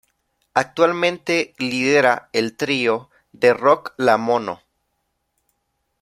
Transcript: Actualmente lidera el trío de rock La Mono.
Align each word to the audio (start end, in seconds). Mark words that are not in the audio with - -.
Actualmente 0.55 1.53
lidera 1.59 2.27
el 2.33 2.57
trío 2.57 3.11
de 3.33 3.53
rock 3.53 3.93
La 3.97 4.17
Mono. 4.17 4.63